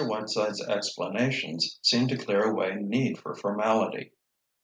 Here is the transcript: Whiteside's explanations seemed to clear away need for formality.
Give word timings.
Whiteside's 0.07 0.67
explanations 0.67 1.77
seemed 1.83 2.09
to 2.09 2.17
clear 2.17 2.43
away 2.51 2.73
need 2.73 3.19
for 3.19 3.35
formality. 3.35 4.13